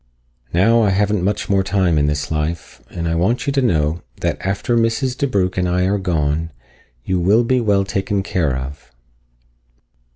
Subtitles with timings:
[0.51, 4.01] Now I haven't much more time in this life, and I want you to know
[4.21, 5.15] that after Mrs.
[5.15, 6.51] DeBrugh and I are gone,
[7.03, 8.91] you will be well taken care of."